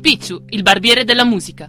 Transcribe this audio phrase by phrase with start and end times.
[0.00, 1.68] Picciu, il barbiere della musica.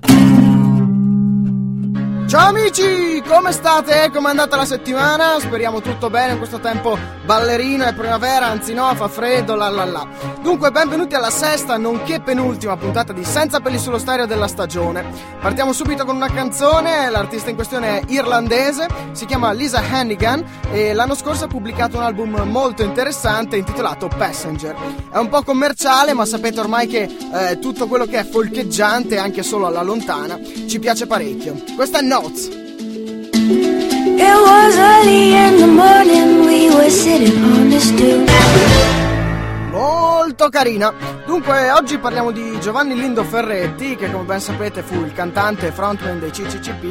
[2.32, 4.10] Ciao amici, come state?
[4.10, 5.38] Come è andata la settimana?
[5.38, 9.84] Speriamo tutto bene in questo tempo ballerino, è primavera, anzi no, fa freddo, la la
[9.84, 10.08] la.
[10.42, 15.04] Dunque, benvenuti alla sesta, nonché penultima puntata di Senza peli sullo stereo della stagione.
[15.42, 20.42] Partiamo subito con una canzone, l'artista in questione è irlandese, si chiama Lisa Hannigan
[20.72, 24.74] e l'anno scorso ha pubblicato un album molto interessante intitolato Passenger.
[25.12, 29.44] È un po' commerciale, ma sapete ormai che eh, tutto quello che è folcheggiante, anche
[29.44, 31.62] solo alla lontana, ci piace parecchio.
[31.76, 32.50] Questa è No notes.
[34.28, 39.01] It was early in the morning, we were sitting on the stoop.
[40.32, 40.94] Molto carina.
[41.26, 45.72] Dunque, oggi parliamo di Giovanni Lindo Ferretti, che come ben sapete fu il cantante e
[45.72, 46.84] frontman dei CCCP,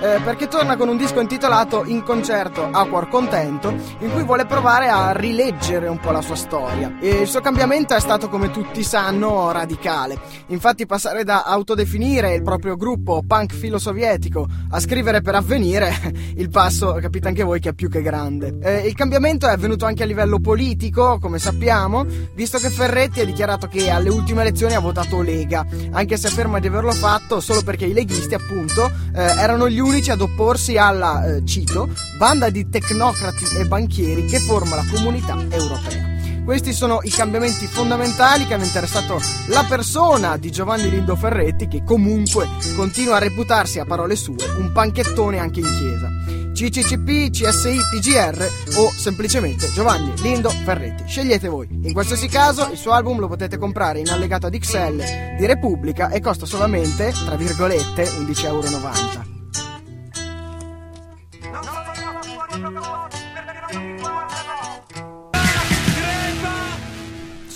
[0.00, 4.46] eh, perché torna con un disco intitolato In concerto a cuor contento, in cui vuole
[4.46, 6.96] provare a rileggere un po' la sua storia.
[7.00, 10.16] E il suo cambiamento è stato, come tutti sanno, radicale.
[10.48, 15.92] Infatti, passare da autodefinire il proprio gruppo punk filosovietico a scrivere per avvenire,
[16.36, 18.56] il passo, capite anche voi, che è più che grande.
[18.62, 23.24] Eh, il cambiamento è avvenuto anche a livello politico, come sappiamo, visto che Ferretti ha
[23.24, 27.62] dichiarato che alle ultime elezioni ha votato Lega, anche se afferma di averlo fatto solo
[27.62, 32.68] perché i leghisti, appunto, eh, erano gli unici ad opporsi alla, eh, cito, banda di
[32.68, 36.12] tecnocrati e banchieri che forma la comunità europea.
[36.44, 41.82] Questi sono i cambiamenti fondamentali che hanno interessato la persona di Giovanni Lindo Ferretti, che
[41.84, 46.23] comunque continua a reputarsi, a parole sue, un panchettone anche in chiesa.
[46.54, 51.02] CCCP, CSI, PGR o semplicemente Giovanni Lindo Ferretti.
[51.04, 51.66] Scegliete voi.
[51.68, 56.10] In qualsiasi caso il suo album lo potete comprare in allegato ad XL di Repubblica
[56.10, 59.23] e costa solamente, tra virgolette, 11,90 euro.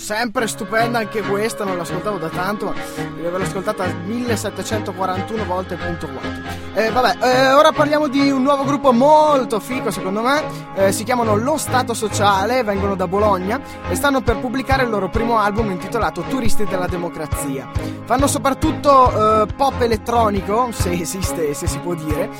[0.09, 2.73] Sempre stupenda anche questa, non l'ascoltavo da tanto, ma
[3.21, 6.31] devo ascoltata 1741 volte punto 4.
[6.73, 10.41] Eh, vabbè, eh, ora parliamo di un nuovo gruppo molto fico secondo me,
[10.73, 15.09] eh, si chiamano Lo Stato Sociale, vengono da Bologna e stanno per pubblicare il loro
[15.09, 17.69] primo album intitolato Turisti della Democrazia.
[18.05, 22.31] Fanno soprattutto eh, pop elettronico, se esiste, se si può dire,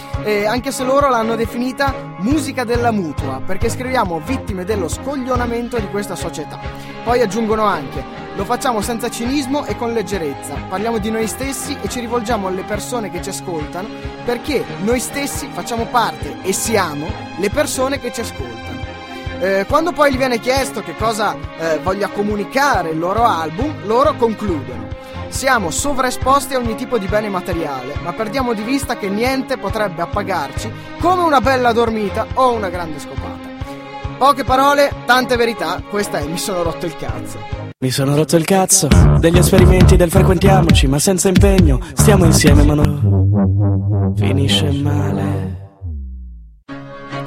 [0.48, 6.16] anche se loro l'hanno definita musica della mutua, perché scriviamo vittime dello scoglionamento di questa
[6.16, 6.60] società.
[7.04, 8.04] Poi aggiungono anche,
[8.36, 12.64] lo facciamo senza cinismo e con leggerezza, parliamo di noi stessi e ci rivolgiamo alle
[12.64, 13.88] persone che ci ascoltano
[14.26, 17.08] perché noi stessi facciamo parte e siamo
[17.38, 18.78] le persone che ci ascoltano.
[19.40, 24.14] Eh, quando poi gli viene chiesto che cosa eh, voglia comunicare il loro album, loro
[24.16, 24.88] concludono.
[25.30, 30.02] Siamo sovraesposti a ogni tipo di bene materiale, ma perdiamo di vista che niente potrebbe
[30.02, 33.48] appagarci come una bella dormita o una grande scopata.
[34.18, 37.40] Poche parole, tante verità, questa è Mi sono rotto il cazzo.
[37.80, 38.90] Mi sono rotto il cazzo
[39.20, 45.49] degli esperimenti del frequentiamoci, ma senza impegno, stiamo insieme ma non finisce male.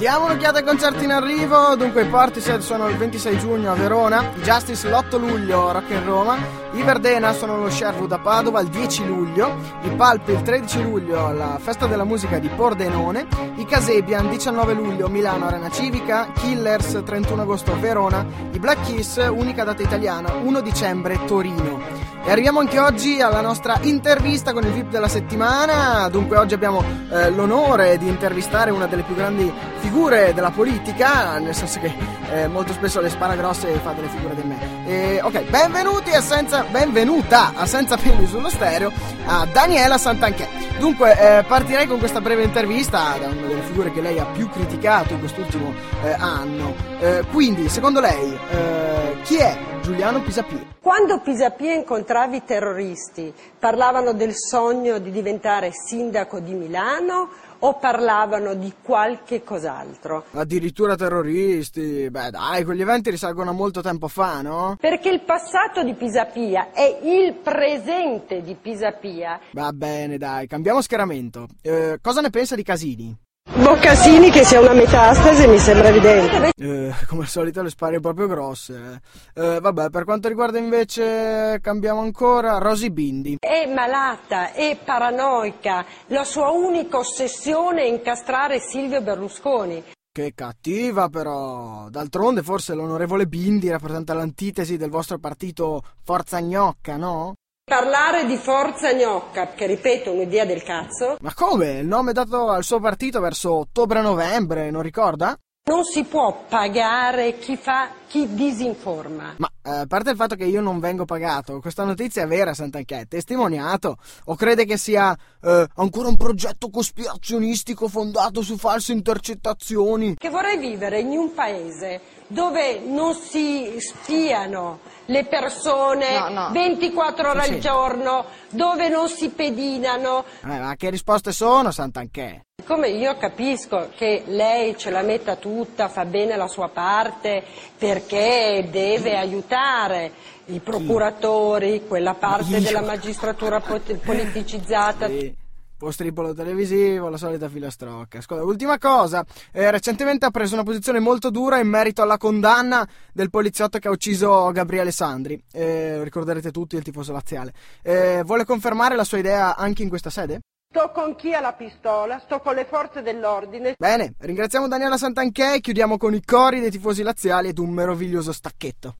[0.03, 1.77] Diamo un'occhiata ai concerti in arrivo.
[1.77, 6.05] Dunque, i Portishead sono il 26 giugno a Verona, i Justice l'8 luglio Rock in
[6.05, 6.37] Roma,
[6.73, 11.25] i Verdena sono allo Sherwood a Padova il 10 luglio, i Palpi il 13 luglio
[11.25, 17.43] alla Festa della Musica di Pordenone, i Casebian 19 luglio Milano Arena Civica, Killers 31
[17.43, 22.11] agosto Verona, i Black Kiss, unica data italiana, 1 dicembre Torino.
[22.25, 26.09] E arriviamo anche oggi alla nostra intervista con il VIP della settimana.
[26.09, 31.55] Dunque, oggi abbiamo eh, l'onore di intervistare una delle più grandi figure della politica, nel
[31.55, 31.93] senso che
[32.33, 34.87] eh, molto spesso le spara grosse e fa delle figure di me.
[34.87, 38.91] E, ok, benvenuti a senza, benvenuta a Senza Peli sullo stereo
[39.27, 40.49] a Daniela Santanchè.
[40.79, 44.49] Dunque, eh, partirei con questa breve intervista da una delle figure che lei ha più
[44.49, 46.75] criticato in quest'ultimo eh, anno.
[46.99, 50.71] Eh, quindi, secondo lei, eh, chi è Giuliano Pisapia?
[50.81, 57.29] Quando Pisapia incontrava i terroristi, parlavano del sogno di diventare sindaco di Milano
[57.65, 60.25] o parlavano di qualche cos'altro?
[60.33, 64.77] Addirittura terroristi, beh dai, quegli eventi risalgono a molto tempo fa, no?
[64.79, 69.41] Perché il passato di Pisapia è il presente di Pisapia.
[69.53, 71.47] Va bene, dai, cambiamo schieramento.
[71.63, 73.17] Eh, cosa ne pensa di Casini?
[73.63, 76.53] Boccasini che sia una metastasi mi sembra evidente.
[76.57, 79.03] Eh, come al solito le spare proprio grosse.
[79.35, 79.57] Eh.
[79.57, 83.37] Eh, vabbè, per quanto riguarda invece, cambiamo ancora, Rosy Bindi.
[83.39, 89.83] È malata, è paranoica, la sua unica ossessione è incastrare Silvio Berlusconi.
[90.11, 91.89] Che cattiva però!
[91.89, 97.35] D'altronde forse l'onorevole Bindi rappresenta l'antitesi del vostro partito Forza Gnocca, no?
[97.73, 101.17] Parlare di Forza Gnocca, che ripeto è un'idea del cazzo.
[101.21, 101.79] Ma come?
[101.79, 105.35] Il nome dato al suo partito verso ottobre-novembre, non ricorda?
[105.65, 109.37] Non si può pagare chi fa, chi disinforma.
[109.39, 112.53] Ma eh, a parte il fatto che io non vengo pagato, questa notizia è vera,
[112.53, 113.97] Sant'Anché, è testimoniato.
[114.27, 120.17] O crede che sia eh, ancora un progetto cospirazionistico fondato su false intercettazioni?
[120.17, 126.51] Che vorrei vivere in un paese dove non si spiano le persone No, no.
[126.53, 130.25] 24 ore al giorno, dove non si pedinano.
[130.45, 132.45] Eh, ma che risposte sono, Sant'Anché?
[132.57, 137.43] Siccome io capisco che lei ce la metta tutta, fa bene la sua parte
[137.77, 140.13] perché deve aiutare
[140.47, 145.09] i procuratori, quella parte della magistratura politicizzata.
[145.09, 145.42] Sì.
[145.83, 148.19] Postribolo televisivo, la solita filastrocca.
[148.19, 152.89] Ascolta, ultima cosa, eh, recentemente ha preso una posizione molto dura in merito alla condanna
[153.13, 155.43] del poliziotto che ha ucciso Gabriele Sandri.
[155.51, 157.53] Eh, lo ricorderete tutti il tifoso laziale.
[157.83, 160.39] Eh, vuole confermare la sua idea anche in questa sede?
[160.73, 163.75] Sto con chi ha la pistola, sto con le forze dell'ordine.
[163.77, 168.33] Bene, ringraziamo Daniela Santanchè e chiudiamo con i cori dei tifosi laziali ed un meraviglioso
[168.33, 168.99] stacchetto.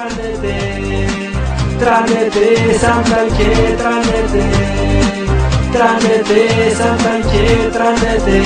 [0.00, 1.30] Tranne te,
[1.78, 4.44] tranne te, Sant'Anche, tranne te,
[5.72, 8.42] tranne te, Sant'Anche, tranne te,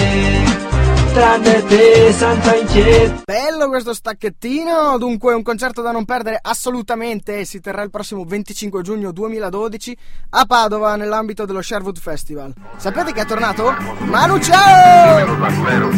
[1.12, 3.22] tranne te.
[3.24, 8.82] Bello questo stacchettino, dunque un concerto da non perdere assolutamente, si terrà il prossimo 25
[8.82, 9.96] giugno 2012
[10.30, 12.52] a Padova nell'ambito dello Sherwood Festival.
[12.78, 13.72] Sapete che è tornato?
[14.00, 15.92] Manu ciao!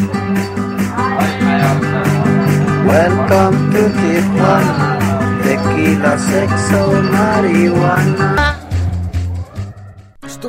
[2.87, 5.16] Welcome to Tijuana,
[5.47, 8.36] tequila, sexo, marijuana.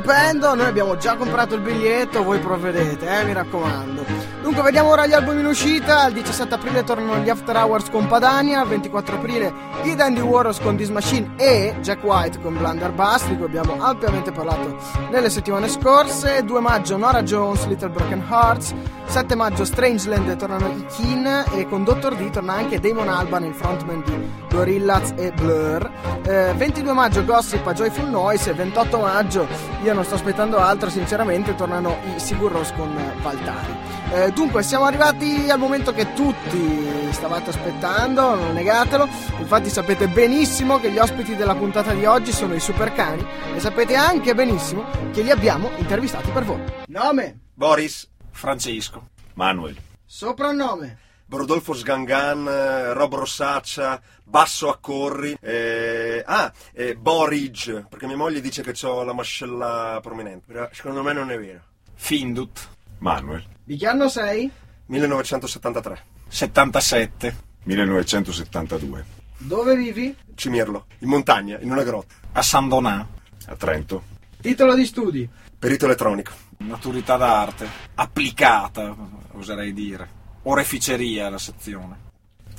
[0.08, 4.06] Stupendo, noi abbiamo già comprato il biglietto, voi provvedete, eh, mi raccomando.
[4.42, 6.08] Dunque, vediamo ora gli album in uscita.
[6.08, 8.62] Il 17 aprile tornano gli After Hours con Padania.
[8.62, 13.36] Il 24 aprile i Dandy Warriors con This Machine e Jack White con Blunderbuss, di
[13.36, 14.78] cui abbiamo ampiamente parlato
[15.12, 16.42] nelle settimane scorse.
[16.42, 18.74] 2 maggio Nora Jones, Little Broken Hearts.
[19.08, 22.16] 7 maggio Strangeland tornano i Keen e con Dr.
[22.16, 25.90] D torna anche Damon Alban, il frontman di Gorillaz e Blur.
[26.26, 29.48] Eh, 22 maggio Gossip a Joyful Noise e 28 maggio
[29.84, 33.76] io non sto aspettando altro sinceramente tornano i Sigur Rós con Valtari.
[34.14, 39.08] Eh, dunque siamo arrivati al momento che tutti stavate aspettando, non negatelo,
[39.40, 43.96] infatti sapete benissimo che gli ospiti della puntata di oggi sono i Supercani e sapete
[43.96, 46.62] anche benissimo che li abbiamo intervistati per voi.
[46.90, 49.10] Nome, Boris, Francesco.
[49.34, 50.98] Manuel, soprannome,
[51.30, 58.62] Rodolfo Sgangan, eh, Rob Rossaccia, Basso Accorri, eh, ah, eh, Borige, perché mia moglie dice
[58.64, 61.62] che ho la mascella prominente, però secondo me non è vero.
[61.96, 62.70] Findut.
[63.00, 64.50] Manuel, di che anno sei?
[64.88, 67.36] 1973, 77.
[67.64, 69.06] 1972,
[69.40, 70.16] Dove vivi?
[70.34, 73.06] Cimirlo, in montagna, in una grotta, A San Donà.
[73.48, 74.04] a Trento,
[74.42, 75.30] Titolo di studi?
[75.60, 77.68] perito elettronico, Maturità d'arte.
[77.96, 78.96] Applicata,
[79.34, 80.17] oserei dire.
[80.50, 82.06] Oreficeria la sezione.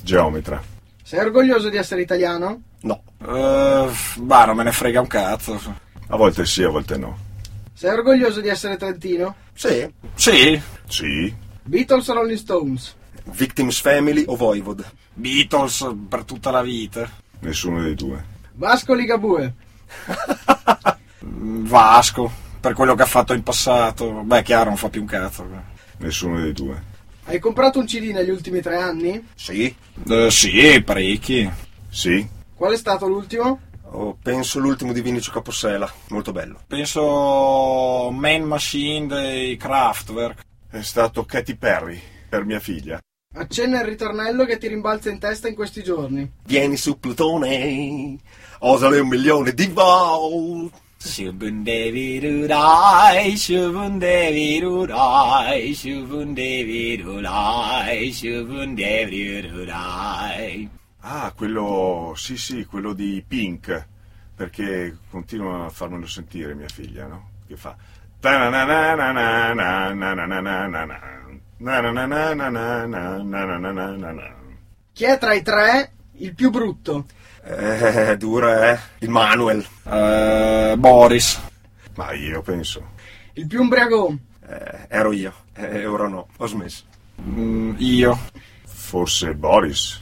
[0.02, 0.62] geometra,
[1.02, 2.62] Sei orgoglioso di essere italiano?
[2.82, 5.58] no, Uh, bah, non me ne frega un cazzo.
[6.08, 7.16] a volte sì, a volte no.
[7.72, 9.34] Sei orgoglioso di essere trentino?
[9.54, 12.94] Sì, Sì, sì, Beatles o Rolling Stones?
[13.24, 14.84] Victims Family o Voivod,
[15.14, 17.08] Beatles per tutta la vita.
[17.40, 18.22] nessuno dei due.
[18.52, 19.54] Vasco Ligabue?
[21.24, 24.10] Mm, Vasco, per quello che ha fatto in passato.
[24.24, 25.46] Beh, chiaro, non fa più un cazzo.
[25.98, 26.96] Nessuno dei due.
[27.28, 29.22] Hai comprato un CD negli ultimi tre anni?
[29.34, 29.74] Sì,
[30.08, 31.48] Eh, sì, parecchi.
[31.90, 33.60] sì, Qual è stato l'ultimo?
[33.90, 36.60] oh, penso l'ultimo di Vinicio Capossela, molto bello.
[36.66, 40.40] Penso Man Machine dei Kraftwerk.
[40.70, 42.98] È stato Katy Perry, per mia figlia.
[43.34, 46.30] Accenna il ritornello che ti rimbalza in testa in questi giorni.
[46.44, 48.16] Vieni su Plutone,
[48.60, 49.68] osale un milione di
[50.98, 50.98] volt.
[50.98, 60.68] Shubundevirurai, shubundevirurai, shubundevirurai, shubundevirurai.
[61.00, 63.86] Ah, quello, sì, sì, quello di Pink,
[64.34, 67.30] perché continua a farmelo sentire mia figlia, no?
[67.46, 67.76] Che fa...
[74.92, 77.06] Chi è tra i tre il più brutto?
[77.50, 78.78] Eh, dura, eh.
[78.98, 79.64] Il Manuel.
[79.84, 81.40] Eh, Boris.
[81.94, 82.90] Ma io penso.
[83.34, 84.18] Il più ubriacone?
[84.46, 85.32] Eh, ero io.
[85.54, 86.84] Eh, ora no, ho smesso.
[87.22, 88.18] Mm, io.
[88.66, 90.00] Forse Boris.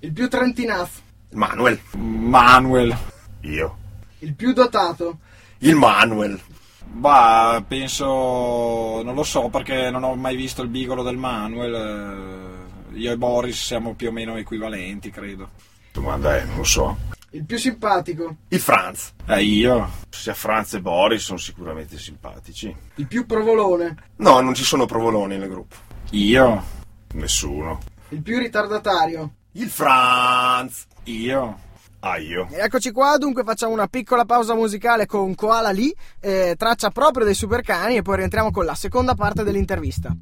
[0.00, 1.00] Il più trentinazzo?
[1.30, 1.78] Il Manuel.
[1.96, 2.96] Manuel.
[3.42, 3.76] Io.
[4.20, 5.18] Il più dotato?
[5.58, 6.40] Il Manuel.
[6.84, 9.02] Bah, penso.
[9.02, 11.74] Non lo so perché non ho mai visto il bigolo del Manuel.
[12.92, 15.50] eh, Io e Boris siamo più o meno equivalenti, credo.
[15.92, 16.96] Domanda è, non lo so.
[17.30, 18.36] Il più simpatico.
[18.48, 19.12] Il Franz.
[19.26, 19.90] Eh, io?
[20.08, 22.74] Sia Franz e Boris sono sicuramente simpatici.
[22.94, 23.96] Il più provolone.
[24.16, 25.76] No, non ci sono provoloni nel gruppo.
[26.10, 26.64] Io?
[27.14, 27.80] Nessuno.
[28.08, 29.34] Il più ritardatario.
[29.52, 30.86] Il Franz.
[31.04, 31.66] Io?
[32.00, 32.46] Ah, io.
[32.50, 37.24] E eccoci qua, dunque facciamo una piccola pausa musicale con Koala Lee, eh, traccia proprio
[37.24, 40.14] dei Supercani e poi rientriamo con la seconda parte dell'intervista.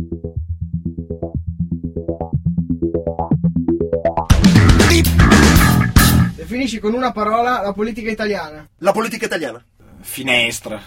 [6.47, 8.65] Definisci con una parola la politica italiana.
[8.79, 9.61] La politica italiana.
[9.99, 10.81] Finestra.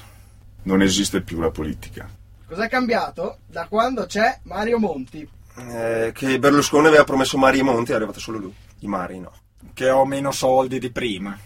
[0.64, 2.10] Non esiste più la politica.
[2.48, 5.28] Cos'è cambiato da quando c'è Mario Monti?
[5.58, 8.54] Eh, che Berlusconi aveva promesso mari e monti, è arrivato solo lui.
[8.80, 9.34] I mari no.
[9.74, 11.38] Che ho meno soldi di prima.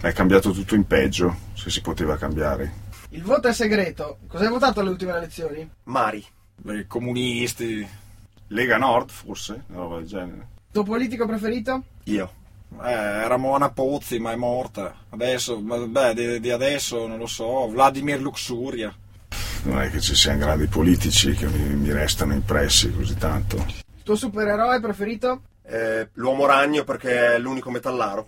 [0.00, 2.72] È cambiato tutto in peggio, se si poteva cambiare.
[3.10, 4.20] Il voto è segreto.
[4.28, 5.70] Cosa hai votato alle ultime elezioni?
[5.84, 6.24] Mari.
[6.68, 7.86] I comunisti.
[8.46, 9.64] Lega Nord, forse?
[9.66, 10.48] Una roba del genere.
[10.72, 11.82] Tuo politico preferito?
[12.04, 12.40] Io.
[12.82, 14.94] Eh, era Mona Pozzi, ma è morta.
[15.10, 17.68] Adesso, beh, di, di adesso non lo so.
[17.68, 18.94] Vladimir Luxuria.
[19.64, 23.56] Non è che ci siano grandi politici che mi, mi restano impressi così tanto.
[23.56, 25.42] Il tuo supereroe preferito?
[25.64, 28.26] Eh, l'uomo ragno perché è l'unico metallaro.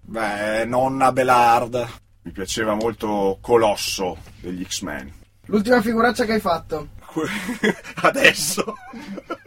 [0.00, 1.86] Beh, nonna Belard.
[2.22, 5.12] Mi piaceva molto Colosso degli X-Men.
[5.46, 6.88] L'ultima figuraccia che hai fatto?
[8.02, 8.74] Adesso.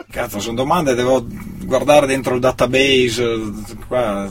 [0.10, 1.26] Cazzo, sono domande, devo
[1.70, 3.52] guardare dentro il database.
[3.88, 4.28] Qua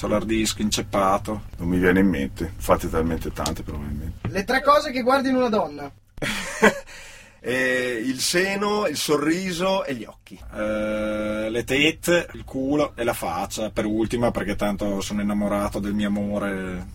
[0.00, 1.42] c'ho l'hard disk inceppato.
[1.58, 2.54] Non mi viene in mente.
[2.56, 4.28] Fate talmente tante probabilmente.
[4.28, 5.92] Le tre cose che guardi in una donna?
[7.40, 10.38] Eh, il seno, il sorriso e gli occhi.
[10.54, 15.94] Eh, le tette, il culo e la faccia, per ultima, perché tanto sono innamorato del
[15.94, 16.86] mio amore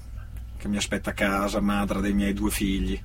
[0.57, 3.01] che mi aspetta a casa, madre dei miei due figli.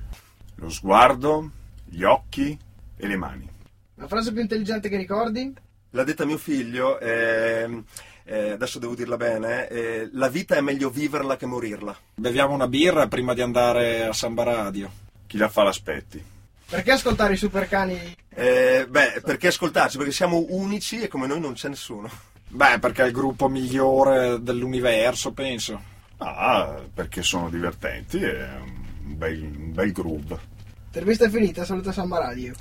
[0.55, 1.49] Lo sguardo,
[1.85, 2.59] gli occhi
[2.97, 3.49] e le mani.
[3.95, 5.53] La frase più intelligente che ricordi?
[5.91, 7.83] L'ha detta mio figlio, ehm,
[8.25, 11.97] eh, adesso devo dirla bene, eh, la vita è meglio viverla che morirla.
[12.13, 14.91] Beviamo una birra prima di andare a Samba Radio.
[15.25, 16.23] Chi la fa l'aspetti.
[16.69, 18.15] Perché ascoltare i supercani?
[18.29, 19.97] Eh, beh, perché ascoltarci?
[19.97, 22.07] Perché siamo unici e come noi non c'è nessuno.
[22.47, 25.81] Beh, perché è il gruppo migliore dell'universo, penso.
[26.17, 30.37] Ah, perché sono divertenti e è un bel, un bel groove.
[30.85, 32.53] Intervista è finita, saluta Samba Radio.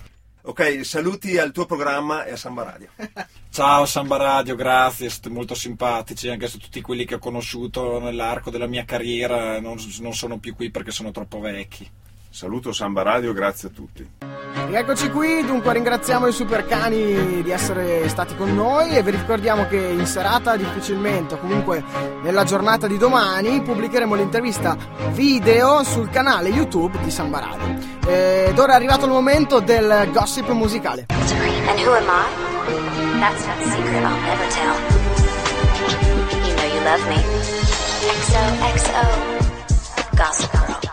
[0.49, 2.89] Ok, saluti al tuo programma e a Samba Radio.
[3.53, 8.49] Ciao Samba Radio, grazie, siete molto simpatici, anche se tutti quelli che ho conosciuto nell'arco
[8.49, 11.87] della mia carriera non, non sono più qui perché sono troppo vecchi.
[12.31, 14.09] Saluto Samba Radio, grazie a tutti.
[14.67, 19.79] Rieccoci qui, dunque ringraziamo i Supercani di essere stati con noi e vi ricordiamo che
[19.79, 21.83] in serata difficilmente o comunque
[22.23, 24.77] nella giornata di domani pubblicheremo l'intervista
[25.13, 27.79] video sul canale YouTube di Samba Radio.
[28.07, 31.07] Ed ora è arrivato il momento del gossip musicale.
[31.09, 32.27] And who am I?
[33.21, 34.77] That's not a secret I'll never tell.
[36.47, 37.23] You know you love me.
[38.09, 39.03] XOXO.
[40.15, 40.88] Gossip Girl.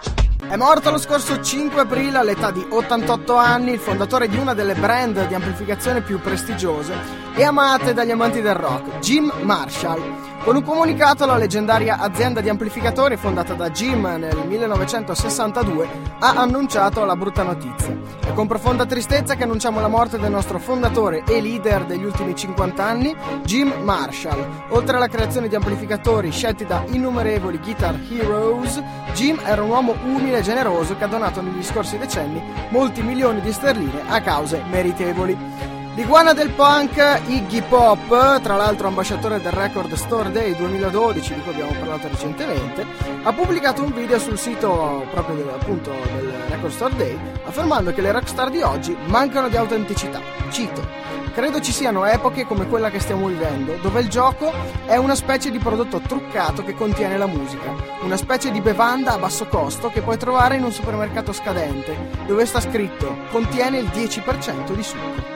[0.55, 4.73] È morto lo scorso 5 aprile all'età di 88 anni il fondatore di una delle
[4.73, 6.93] brand di amplificazione più prestigiose
[7.35, 10.34] e amate dagli amanti del rock, Jim Marshall.
[10.45, 15.87] Con un comunicato la leggendaria azienda di amplificatori fondata da Jim nel 1962
[16.19, 17.97] ha annunciato la brutta notizia.
[18.23, 22.35] È con profonda tristezza che annunciamo la morte del nostro fondatore e leader degli ultimi
[22.35, 24.67] 50 anni, Jim Marshall.
[24.69, 28.79] Oltre alla creazione di amplificatori scelti da innumerevoli guitar heroes,
[29.15, 33.41] Jim era un uomo umile e generoso che ha donato negli scorsi decenni molti milioni
[33.41, 35.74] di sterline a cause meritevoli.
[35.95, 41.53] L'iguana del punk Iggy Pop, tra l'altro ambasciatore del Record Store Day 2012, di cui
[41.53, 42.85] abbiamo parlato recentemente,
[43.23, 48.01] ha pubblicato un video sul sito proprio del, appunto, del Record Store Day affermando che
[48.01, 50.19] le rockstar di oggi mancano di autenticità.
[50.49, 50.85] Cito.
[51.33, 54.51] Credo ci siano epoche come quella che stiamo vivendo, dove il gioco
[54.85, 59.17] è una specie di prodotto truccato che contiene la musica, una specie di bevanda a
[59.17, 64.73] basso costo che puoi trovare in un supermercato scadente, dove sta scritto contiene il 10%
[64.73, 65.34] di succo.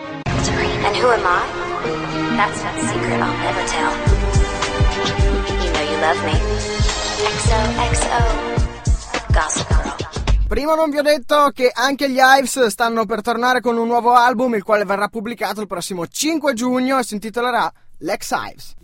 [0.86, 1.46] And who am I?
[2.36, 3.94] That's a secret I'll never tell.
[5.64, 6.36] You know you love me.
[7.38, 8.22] XOXO.
[9.32, 9.90] Gossip Girl.
[10.48, 14.14] Prima non vi ho detto che anche gli Ives stanno per tornare con un nuovo
[14.14, 18.76] album, il quale verrà pubblicato il prossimo 5 giugno e si intitolerà Lex Ives.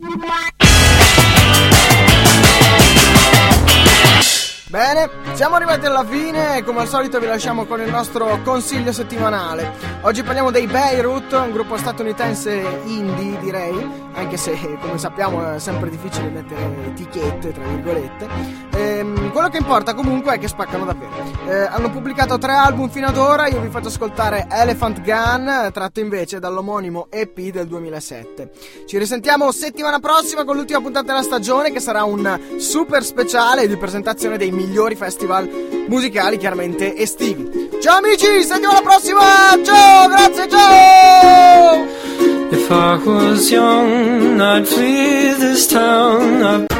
[4.67, 8.91] Bene, siamo arrivati alla fine e come al solito vi lasciamo con il nostro consiglio
[8.91, 9.73] settimanale.
[10.01, 15.91] Oggi parliamo dei Beirut, un gruppo statunitense indie direi, anche se come sappiamo è sempre
[15.91, 18.27] difficile mettere etichette, tra virgolette.
[18.71, 21.13] Ehm, quello che importa comunque è che spaccano davvero.
[21.47, 25.99] Eh, hanno pubblicato tre album fino ad ora, io vi faccio ascoltare Elephant Gun, tratto
[25.99, 28.51] invece dall'omonimo EP del 2007.
[28.87, 33.77] Ci risentiamo settimana prossima con l'ultima puntata della stagione che sarà un super speciale di
[33.77, 35.47] presentazione dei migliori festival
[35.87, 37.69] musicali, chiaramente estivi.
[37.81, 39.21] Ciao amici, settimana prossima!
[39.63, 41.85] Ciao, grazie, ciao!
[42.51, 46.41] If I was young, I'd flee this town.
[46.41, 46.73] I'd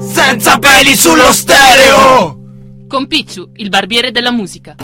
[0.00, 2.36] Senza peli sullo stereo!
[2.86, 4.76] Con Picciu, il barbiere della musica.